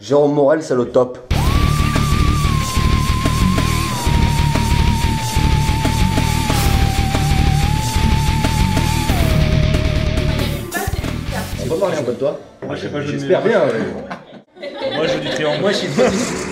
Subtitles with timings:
[0.00, 1.18] Jérôme Morel, c'est le top.
[11.80, 13.62] parler un peu toi Moi, je sais pas, je J'espère bien.
[13.64, 15.60] Moi, je joue du triangle.
[15.62, 16.49] Moi, je suis